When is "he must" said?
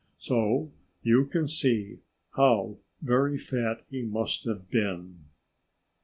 3.91-4.45